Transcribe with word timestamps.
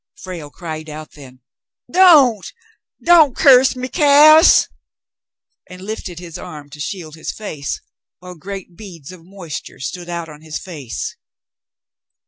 Frale 0.15 0.49
cried 0.49 0.89
out 0.89 1.11
then, 1.11 1.41
"Don't, 1.91 2.51
don't 3.05 3.35
curse 3.35 3.75
me, 3.75 3.87
Cass,'* 3.87 4.67
and 5.69 5.79
lifted 5.79 6.17
his 6.17 6.39
arm 6.39 6.71
to 6.71 6.79
shield 6.79 7.13
his 7.13 7.31
face, 7.31 7.79
while 8.17 8.33
great 8.33 8.75
beads 8.75 9.11
of 9.11 9.23
moisture 9.23 9.79
stood 9.79 10.09
out 10.09 10.27
on 10.27 10.41
his 10.41 10.57
face. 10.57 11.17